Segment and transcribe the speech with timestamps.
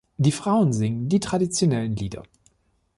[0.17, 2.23] Die Frauen singen die traditionellen Lieder.